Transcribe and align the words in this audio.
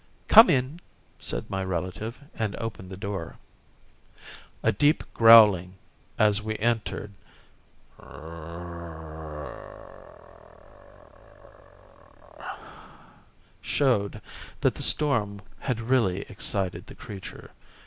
"Come 0.27 0.49
in!" 0.49 0.81
said 1.19 1.47
my 1.47 1.63
relative, 1.63 2.21
and 2.33 2.55
opened 2.55 2.89
the 2.89 2.97
door. 2.97 3.37
A 4.63 4.71
deep 4.71 5.03
growling 5.13 5.75
as 6.17 6.41
we 6.41 6.57
entered 6.57 7.11
showed 13.61 14.23
that 14.61 14.73
the 14.73 14.81
storm 14.81 15.39
had 15.59 15.79
really 15.81 16.21
excited 16.21 16.87
the 16.87 16.95
creature. 16.95 17.51